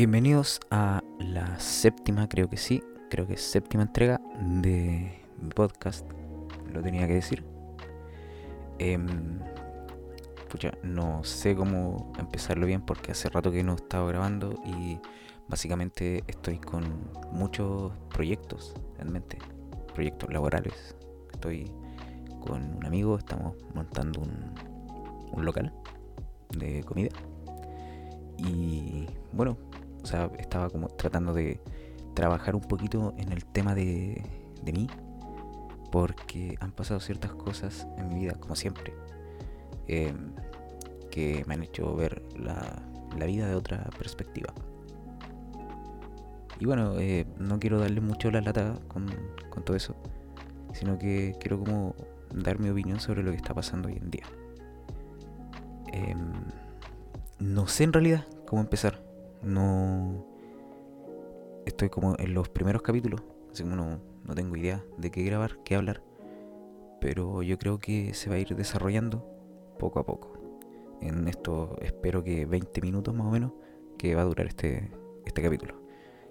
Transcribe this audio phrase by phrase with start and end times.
[0.00, 6.10] Bienvenidos a la séptima, creo que sí, creo que séptima entrega de mi podcast,
[6.72, 7.44] lo tenía que decir.
[10.48, 14.98] Pucha, no sé cómo empezarlo bien porque hace rato que no he estado grabando y
[15.48, 19.36] básicamente estoy con muchos proyectos en mente,
[19.92, 20.96] proyectos laborales.
[21.30, 21.70] Estoy
[22.40, 24.54] con un amigo, estamos montando un,
[25.32, 25.74] un local
[26.56, 27.10] de comida.
[28.38, 29.58] Y bueno,
[30.02, 31.60] o sea, estaba como tratando de
[32.14, 34.22] trabajar un poquito en el tema de,
[34.62, 34.88] de mí,
[35.90, 38.94] porque han pasado ciertas cosas en mi vida, como siempre,
[39.88, 40.32] em,
[41.10, 42.82] que me han hecho ver la,
[43.18, 44.52] la, vida de otra perspectiva.
[46.58, 49.06] Y bueno, eh, no quiero darle mucho la lata con,
[49.48, 49.96] con todo eso,
[50.74, 51.94] sino que quiero como
[52.34, 54.26] dar mi opinión sobre lo que está pasando hoy en día.
[55.92, 56.14] Eh,
[57.38, 59.09] no sé en realidad cómo empezar.
[59.42, 60.26] No.
[61.66, 65.58] Estoy como en los primeros capítulos, así como no, no tengo idea de qué grabar,
[65.64, 66.02] qué hablar.
[67.00, 69.24] Pero yo creo que se va a ir desarrollando
[69.78, 70.32] poco a poco.
[71.00, 73.52] En esto espero que 20 minutos más o menos
[73.96, 74.90] que va a durar este,
[75.24, 75.74] este capítulo.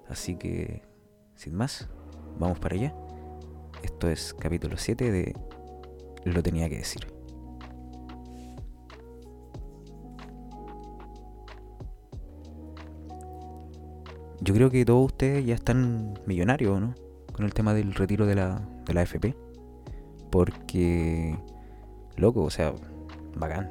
[0.08, 0.81] Así que,
[1.36, 1.88] sin más,
[2.38, 2.95] vamos para allá.
[3.84, 5.36] Esto es capítulo 7 de
[6.25, 7.19] Lo tenía que decir.
[14.50, 16.95] Yo creo que todos ustedes ya están millonarios, ¿no?
[17.33, 19.36] Con el tema del retiro de la, de la FP.
[20.31, 21.38] Porque,
[22.16, 22.73] loco, o sea,
[23.36, 23.69] bacán.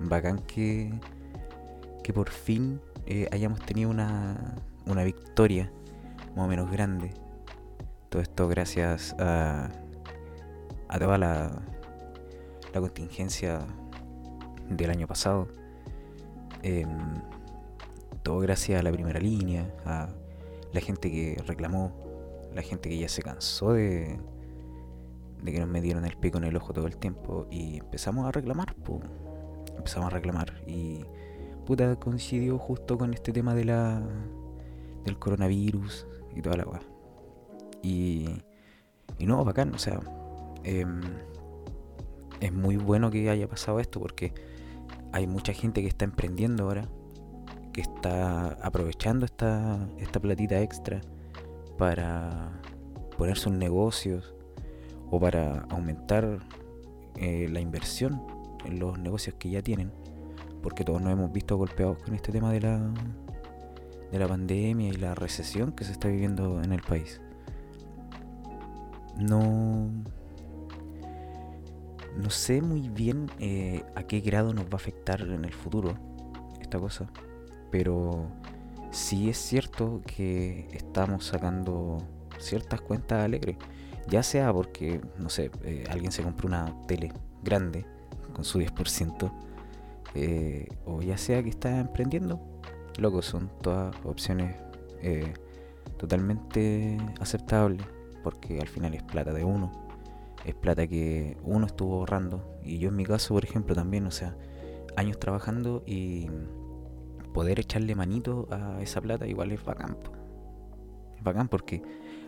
[0.00, 0.90] Bacán que,
[2.02, 4.54] que por fin eh, hayamos tenido una,
[4.86, 5.70] una victoria
[6.34, 7.10] más o menos grande.
[8.08, 9.68] Todo esto gracias a,
[10.88, 11.62] a toda la,
[12.72, 13.60] la contingencia
[14.70, 15.46] del año pasado.
[16.62, 16.86] Eh,
[18.24, 20.08] todo gracias a la primera línea, a
[20.72, 21.92] la gente que reclamó,
[22.52, 24.18] la gente que ya se cansó de,
[25.42, 28.32] de que nos metieron el pico en el ojo todo el tiempo y empezamos a
[28.32, 29.02] reclamar, pues.
[29.76, 31.04] empezamos a reclamar y
[31.66, 34.02] puta coincidió justo con este tema de la
[35.04, 36.80] del coronavirus y toda la weá.
[37.82, 38.42] Y,
[39.18, 40.00] y no, bacán, o sea,
[40.64, 40.86] eh,
[42.40, 44.32] es muy bueno que haya pasado esto porque
[45.12, 46.88] hay mucha gente que está emprendiendo ahora,
[47.74, 51.00] que está aprovechando esta, esta platita extra
[51.76, 52.62] para
[53.18, 54.32] poner sus negocios
[55.10, 56.38] o para aumentar
[57.16, 58.22] eh, la inversión
[58.64, 59.92] en los negocios que ya tienen,
[60.62, 62.78] porque todos nos hemos visto golpeados con este tema de la,
[64.10, 67.20] de la pandemia y la recesión que se está viviendo en el país.
[69.18, 69.90] No,
[72.16, 75.94] no sé muy bien eh, a qué grado nos va a afectar en el futuro
[76.60, 77.10] esta cosa
[77.74, 78.28] pero
[78.92, 81.98] sí es cierto que estamos sacando
[82.38, 83.56] ciertas cuentas alegres.
[84.08, 87.12] Ya sea porque, no sé, eh, alguien se compró una tele
[87.42, 87.84] grande
[88.32, 89.32] con su 10%,
[90.14, 92.40] eh, o ya sea que está emprendiendo.
[92.96, 94.54] Loco, son todas opciones
[95.02, 95.34] eh,
[95.96, 97.84] totalmente aceptables,
[98.22, 99.72] porque al final es plata de uno,
[100.44, 104.12] es plata que uno estuvo ahorrando, y yo en mi caso, por ejemplo, también, o
[104.12, 104.36] sea,
[104.94, 106.28] años trabajando y
[107.34, 109.98] poder echarle manito a esa plata igual es bacán.
[111.18, 111.82] Es bacán porque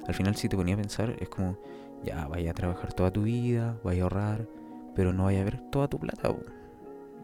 [0.07, 1.57] al final si te ponía a pensar es como,
[2.05, 4.49] ya vaya a trabajar toda tu vida, vaya a ahorrar,
[4.95, 6.35] pero no vaya a ver toda tu plata.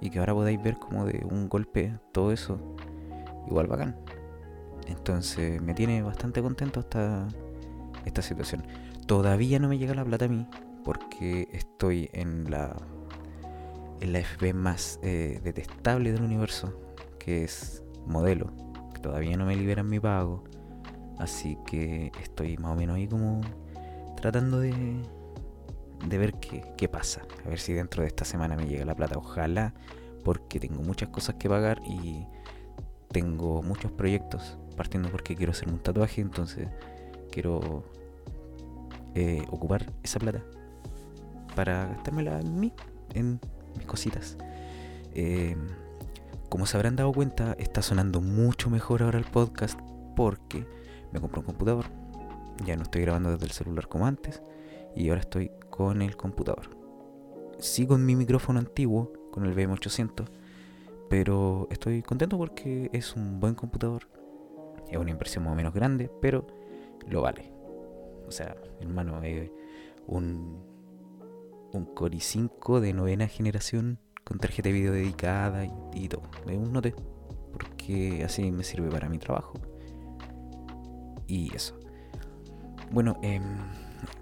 [0.00, 2.58] Y que ahora podáis ver como de un golpe todo eso,
[3.48, 3.96] igual bacán.
[4.86, 7.28] Entonces me tiene bastante contento esta,
[8.04, 8.64] esta situación.
[9.06, 10.46] Todavía no me llega la plata a mí
[10.84, 12.76] porque estoy en la
[14.00, 16.91] en la FP más eh, detestable del universo
[17.24, 18.52] que es modelo,
[18.92, 20.42] que todavía no me liberan mi pago.
[21.18, 23.40] Así que estoy más o menos ahí como
[24.16, 24.74] tratando de,
[26.08, 27.22] de ver qué, qué pasa.
[27.44, 29.18] A ver si dentro de esta semana me llega la plata.
[29.18, 29.72] Ojalá,
[30.24, 32.26] porque tengo muchas cosas que pagar y
[33.08, 34.58] tengo muchos proyectos.
[34.76, 36.68] Partiendo porque quiero hacer un tatuaje, entonces
[37.30, 37.84] quiero
[39.14, 40.42] eh, ocupar esa plata
[41.54, 42.72] para gastármela en mí,
[43.14, 43.38] en
[43.76, 44.36] mis cositas.
[45.14, 45.56] Eh,
[46.52, 49.80] como se habrán dado cuenta, está sonando mucho mejor ahora el podcast
[50.14, 50.66] porque
[51.10, 51.86] me compré un computador.
[52.66, 54.42] Ya no estoy grabando desde el celular como antes
[54.94, 56.68] y ahora estoy con el computador.
[57.58, 60.26] Sigo en mi micrófono antiguo, con el BM800,
[61.08, 64.06] pero estoy contento porque es un buen computador.
[64.90, 66.46] Es una inversión más o menos grande, pero
[67.08, 67.50] lo vale.
[68.28, 69.22] O sea, hermano,
[70.06, 70.62] un,
[71.72, 74.00] un Core i5 de novena generación
[74.32, 76.22] con tarjeta de video dedicada y, todo.
[76.46, 76.94] Es un note.
[77.52, 79.60] porque así me sirve para mi trabajo.
[81.26, 81.78] Y eso.
[82.90, 83.42] Bueno, em,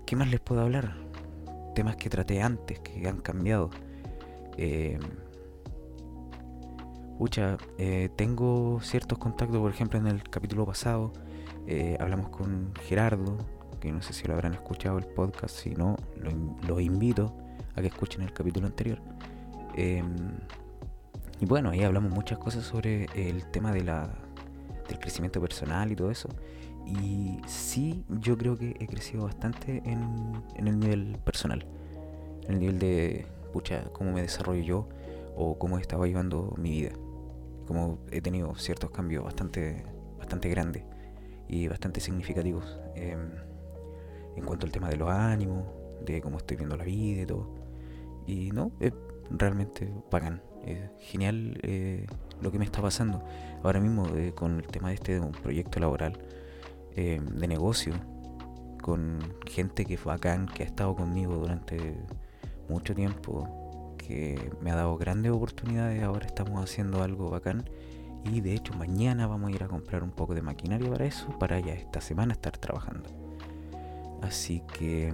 [0.07, 0.97] ¿qué más les puedo hablar?
[1.77, 3.71] Temas que traté antes, que han cambiado.
[4.57, 4.99] Eh,
[8.17, 11.13] tengo ciertos contactos, por ejemplo, en el capítulo pasado
[11.69, 13.39] eh, hablamos con Gerardo,
[13.79, 15.97] que no sé si lo habrán escuchado el podcast, si no,
[16.67, 17.37] lo, invito
[17.77, 19.01] a que escuchen el capítulo anterior.
[19.76, 20.38] Em,
[21.40, 24.11] y bueno, ahí hablamos muchas cosas sobre el tema de la,
[24.88, 26.28] del crecimiento personal y todo eso.
[26.87, 31.64] Y sí, yo creo que he crecido bastante en, en el nivel personal.
[32.46, 34.88] En el nivel de, pucha, cómo me desarrollo yo
[35.37, 36.93] o cómo estaba llevando mi vida.
[37.67, 39.84] Como he tenido ciertos cambios bastante,
[40.19, 40.84] bastante grandes
[41.49, 43.31] y bastante significativos em,
[44.37, 45.64] en cuanto al tema de los ánimos,
[46.05, 47.49] de cómo estoy viendo la vida y todo.
[48.26, 48.93] Y no, es
[49.31, 52.06] realmente bacán, es genial eh,
[52.41, 53.25] lo que me está pasando.
[53.62, 56.19] Ahora mismo eh, con el tema de este un proyecto laboral,
[56.97, 57.94] em, de negocio,
[58.82, 61.97] con gente que fue bacán, que ha estado conmigo durante
[62.69, 67.65] mucho tiempo, que me ha dado grandes oportunidades, ahora estamos haciendo algo bacán
[68.25, 71.38] y de hecho mañana vamos a ir a comprar un poco de maquinaria para eso,
[71.38, 73.09] para ya esta semana estar trabajando.
[74.23, 75.12] Así que,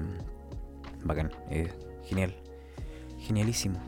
[1.05, 1.73] bacán, es
[2.05, 2.35] genial,
[3.19, 3.79] genialísimo.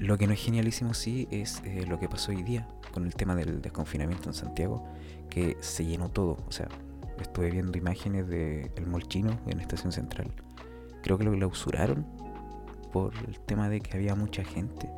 [0.00, 3.14] Lo que no es genialísimo sí es eh, lo que pasó hoy día con el
[3.14, 4.82] tema del desconfinamiento en Santiago,
[5.28, 6.38] que se llenó todo.
[6.48, 6.68] O sea,
[7.20, 10.32] estuve viendo imágenes del de molchino en Estación Central.
[11.02, 12.06] Creo que lo clausuraron
[12.94, 14.90] por el tema de que había mucha gente.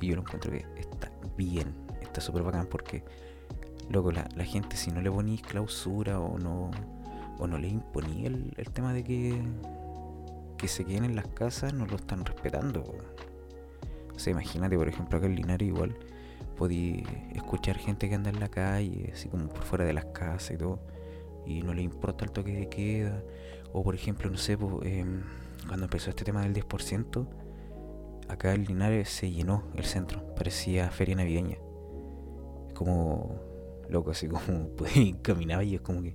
[0.00, 3.02] Y yo lo encuentro que está bien, está súper bacán porque,
[3.90, 6.70] luego la, gente si no le ponís clausura o no,
[7.40, 9.42] o no le imponía el, tema de que,
[10.56, 12.84] que se queden en las casas, no lo están respetando.
[14.14, 15.96] O sea, imagínate, por ejemplo, acá en Linares igual
[16.56, 20.52] podí escuchar gente que anda en la calle, así como por fuera de las casas
[20.52, 20.80] y todo,
[21.46, 23.22] y no le importa el toque de queda.
[23.72, 27.26] O por ejemplo, no sé, cuando empezó este tema del 10%,
[28.28, 31.58] acá en Linares se llenó el centro, parecía feria navideña
[32.74, 33.40] como
[33.88, 34.70] loco, así como
[35.22, 36.14] caminaba y es como que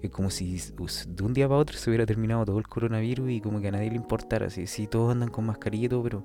[0.00, 0.60] es como si
[1.08, 3.72] de un día para otro se hubiera terminado todo el coronavirus y como que a
[3.72, 4.46] nadie le importara.
[4.46, 6.24] Así, sí, todos andan con mascarilla y todo, pero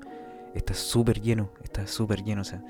[0.53, 2.41] está súper lleno, está súper lleno.
[2.41, 2.63] O sea,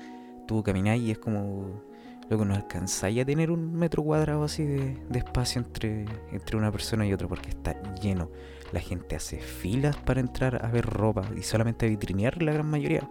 [0.46, 1.82] tú camináis y es como,
[2.28, 7.06] loco, no alcanzáis a tener un metro cuadrado así de, espacio entre, entre una persona
[7.06, 8.30] y otra porque está lleno.
[8.72, 12.66] La gente hace filas para entrar a ver ropa y solamente a vitrinear la gran
[12.66, 13.08] mayoría.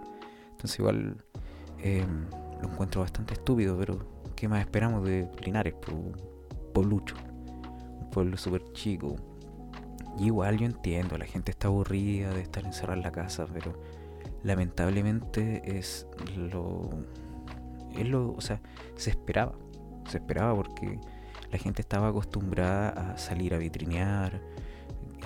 [0.52, 1.18] Entonces igual...
[1.80, 2.06] Eh,
[2.64, 4.00] lo encuentro bastante estúpido, pero
[4.36, 5.76] ¿qué más esperamos de Linares?
[5.92, 6.16] Un
[6.74, 7.16] pueblucho,
[8.00, 9.18] un pueblo súper chico.
[10.18, 13.74] Y igual yo entiendo, la gente está aburrida de estar encerrada en la casa, pero
[14.44, 16.90] lamentablemente es lo.
[17.98, 18.34] Es lo.
[18.34, 18.62] O sea,
[18.96, 19.54] se esperaba.
[20.08, 21.00] Se esperaba porque
[21.52, 24.42] la gente estaba acostumbrada a salir a vitrinear,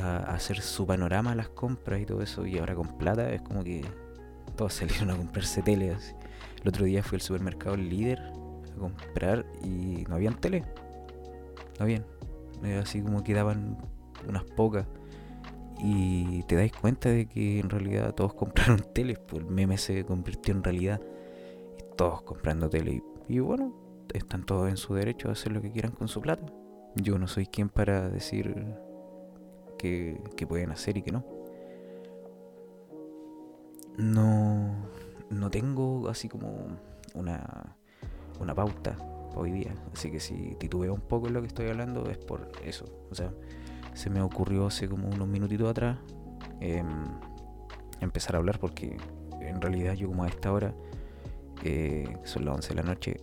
[0.01, 3.63] a hacer su panorama las compras y todo eso, y ahora con plata es como
[3.63, 3.83] que
[4.55, 6.13] todos salieron a comprarse tele así.
[6.61, 10.63] El otro día fui al supermercado líder a comprar y no habían tele.
[11.79, 12.05] No habían.
[12.63, 13.77] Eh, así como quedaban
[14.27, 14.85] unas pocas.
[15.79, 19.19] Y te dais cuenta de que en realidad todos compraron teles.
[19.19, 21.01] Pues el meme se convirtió en realidad.
[21.95, 23.03] Todos comprando tele.
[23.27, 23.73] Y, bueno,
[24.13, 26.45] están todos en su derecho a hacer lo que quieran con su plata.
[26.95, 28.55] Yo no soy quien para decir
[29.77, 31.25] que, que pueden hacer y que no.
[33.97, 34.87] No
[35.29, 36.67] no tengo así como
[37.13, 37.75] una,
[38.39, 38.95] una pauta
[39.35, 39.73] hoy día.
[39.93, 42.85] Así que si titubeo un poco en lo que estoy hablando es por eso.
[43.09, 43.31] O sea,
[43.97, 45.97] se me ocurrió hace como unos minutitos atrás
[46.59, 46.87] em,
[47.99, 48.97] empezar a hablar porque
[49.41, 50.73] en realidad yo como a esta hora,
[51.63, 53.17] eh, son las 11 de la noche,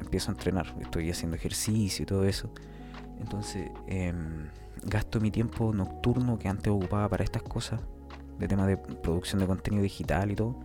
[0.00, 0.74] empiezo a entrenar.
[0.80, 2.50] Estoy haciendo ejercicio y todo eso.
[3.20, 4.48] Entonces em,
[4.84, 7.80] gasto mi tiempo nocturno que antes ocupaba para estas cosas,
[8.38, 10.60] de tema de producción de contenido digital y todo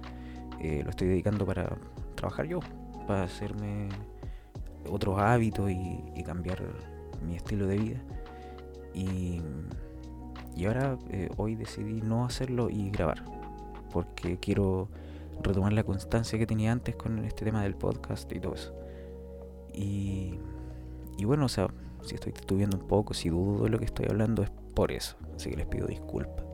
[0.60, 1.76] eh, lo estoy dedicando para
[2.16, 2.60] trabajar yo,
[3.06, 3.90] para hacerme
[4.90, 6.64] otros hábitos y, cambiar
[7.28, 7.98] mi estilo de vida.
[8.94, 9.42] Y,
[10.66, 13.24] ahora, eh, hoy decidí no hacerlo y grabar,
[13.92, 14.90] porque quiero
[15.42, 18.74] retomar la constancia que tenía antes con este tema del podcast y todo eso.
[19.74, 20.40] Y,
[21.18, 21.68] y bueno, o sea,
[22.04, 25.16] si estoy titubeando un poco, si dudo de lo que estoy hablando, es por eso.
[25.36, 26.46] Así que les pido disculpas.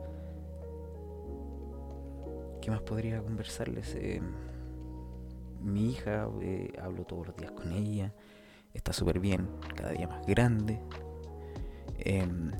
[2.61, 3.95] ¿Qué más podría conversarles?
[3.95, 4.21] Eh,
[5.61, 8.13] mi hija, eh, hablo todos los días con ella,
[8.73, 10.79] está súper bien, cada día más grande.
[11.99, 12.51] Em,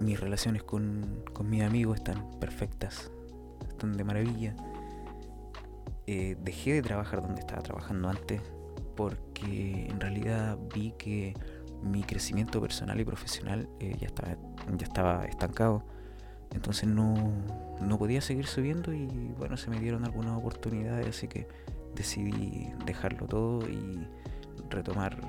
[0.00, 3.10] mis relaciones con, con mis amigos están perfectas,
[3.68, 4.54] están de maravilla.
[6.06, 8.40] Eh, dejé de trabajar donde estaba trabajando antes
[8.96, 11.34] porque en realidad vi que
[11.82, 14.36] mi crecimiento personal y profesional eh, ya, estaba,
[14.76, 15.84] ya estaba estancado.
[16.52, 17.14] Entonces no,
[17.80, 21.46] no podía seguir subiendo y bueno, se me dieron algunas oportunidades, así que
[21.94, 24.08] decidí dejarlo todo y
[24.70, 25.20] retomar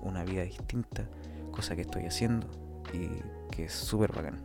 [0.00, 1.06] una vida distinta,
[1.52, 4.40] cosa que estoy haciendo y que es súper bacán.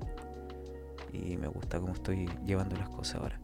[1.14, 3.40] Y me gusta cómo estoy llevando las cosas ahora.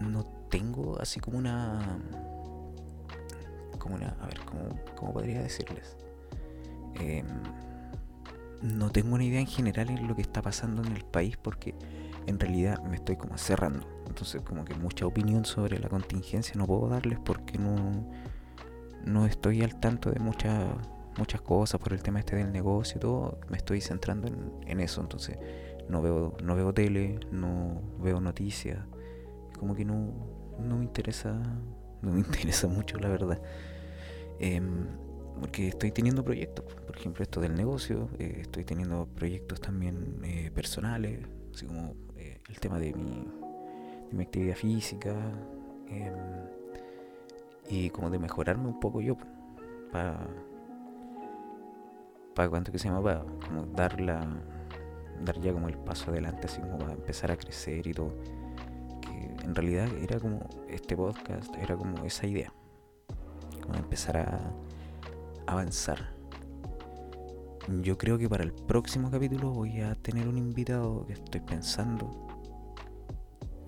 [0.00, 1.98] No tengo así como una
[3.78, 5.96] como una, a ver, ¿cómo, podría decirles?
[7.00, 7.26] Em,
[8.62, 11.74] no tengo una idea en general en lo que está pasando en el país porque
[12.26, 13.86] en realidad me estoy como cerrando.
[14.06, 17.76] Entonces como que mucha opinión sobre la contingencia no puedo darles porque no,
[19.04, 20.66] no estoy al tanto de muchas
[21.18, 23.38] muchas cosas por el tema este del negocio y todo.
[23.50, 24.28] Me estoy centrando
[24.66, 25.00] en, eso.
[25.00, 25.38] Entonces
[25.88, 28.78] no veo, no veo tele, no veo noticias.
[29.58, 30.12] Como que no,
[30.58, 31.40] no me interesa
[32.02, 33.40] no me interesa mucho, la verdad.
[34.38, 34.86] Em,
[35.40, 40.50] porque estoy teniendo proyectos, por ejemplo, esto del negocio, eh, estoy teniendo proyectos también eh,
[40.52, 41.20] personales,
[41.54, 43.24] así como eh, el tema de mi,
[44.10, 45.14] de mi actividad física
[45.88, 46.12] em,
[47.68, 49.16] y como de mejorarme un poco yo
[49.92, 50.26] para
[52.38, 54.24] para cuánto que se llama como dar la
[55.24, 58.14] dar ya como el paso adelante así como para empezar a crecer y todo.
[59.42, 62.52] En realidad era como este podcast, era como esa idea,
[63.60, 64.52] como empezar a
[65.48, 66.10] avanzar.
[67.82, 72.08] Yo creo que para el próximo capítulo voy a tener un invitado que estoy pensando.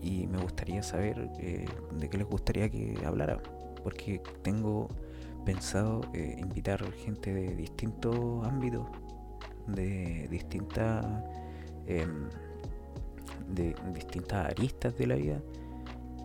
[0.00, 1.66] Y me gustaría saber eh,
[1.98, 3.42] de qué les gustaría que hablara,
[3.82, 4.86] porque tengo
[5.44, 8.86] pensado eh, invitar gente de distintos ámbitos,
[9.66, 11.04] de distintas
[11.86, 12.28] em,
[13.48, 15.40] de distintas aristas de la vida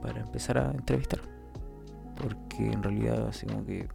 [0.01, 1.22] para empezar a entrevistar.
[2.15, 3.88] Porque en realidad así como que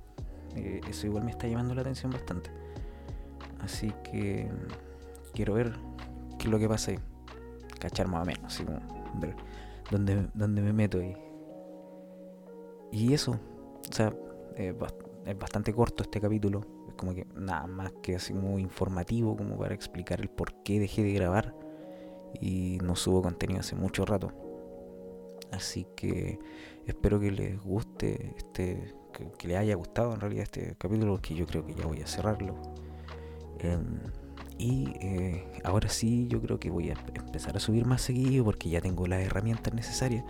[0.56, 2.50] eh, eso igual me está llamando la atención bastante.
[3.60, 4.48] Así que
[5.32, 5.72] quiero ver
[6.38, 6.98] qué es lo que pasa ahí.
[7.78, 8.80] Cachar más o menos, así como
[9.20, 9.34] ver
[9.90, 11.16] dónde, dónde me meto ahí.
[12.92, 14.12] Y eso, o sea,
[15.26, 16.60] es bastante corto este capítulo.
[16.88, 20.80] Es como que nada más que así como informativo, como para explicar el por qué
[20.80, 21.54] dejé de grabar.
[22.40, 24.32] Y no subo contenido hace mucho rato.
[25.52, 26.38] Así que
[26.86, 31.46] espero que les guste, este, que, les haya gustado en realidad este capítulo, porque yo
[31.46, 32.54] creo que ya voy a cerrarlo.
[33.58, 33.98] Em,
[34.58, 38.68] y eh, ahora sí, yo creo que voy a empezar a subir más seguido porque
[38.68, 40.24] ya tengo las herramientas necesarias.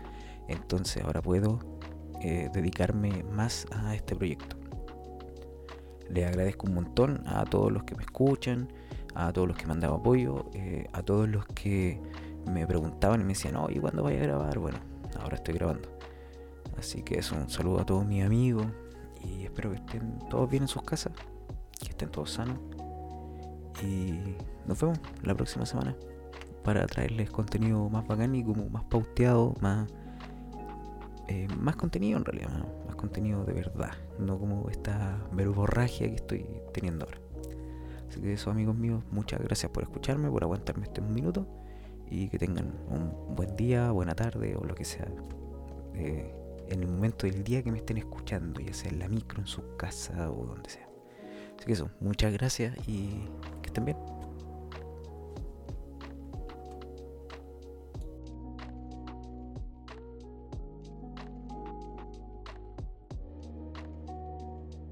[0.49, 1.59] Entonces ahora puedo
[2.23, 4.60] eh, dedicarme más a este proyecto.
[6.13, 8.69] Les agradezco un montón a todos los que me escuchan,
[9.15, 12.01] a todos los que me han dado apoyo, eh, a todos los que
[12.47, 14.59] me preguntaban y me decían, oye, ¿cuándo voy a grabar?
[14.59, 14.79] Bueno,
[15.21, 15.89] ahora estoy grabando.
[16.79, 18.67] Así que eso, un saludo a todos mis amigos
[19.23, 21.13] y espero que estén todos bien en sus casas,
[21.79, 22.59] que estén todos sanos.
[23.83, 24.37] Y
[24.67, 25.95] nos vemos la próxima semana
[26.65, 29.91] para traerles contenido más bacán y como más pauteado, más,
[31.31, 32.51] eh, más contenido en realidad,
[32.87, 36.45] más contenido de verdad, no como esta verborragia que estoy
[36.75, 37.21] teniendo ahora.
[38.09, 41.47] Así que eso amigos míos, muchas gracias por escucharme, por aguantarme este minuto
[42.11, 45.07] y que tengan un buen día, buena tarde o lo que sea
[45.95, 46.35] eh,
[46.69, 49.47] en el momento del día que me estén escuchando, ya sea en la micro, en
[49.47, 50.89] su casa o donde sea.
[51.57, 53.21] Así que eso, muchas gracias y
[53.63, 54.20] que estén bien.